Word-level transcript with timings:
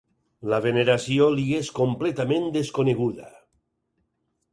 La 0.51 0.59
veneració 0.65 1.27
li 1.39 1.43
és 1.57 1.69
completament 1.79 2.47
desconeguda. 2.57 3.29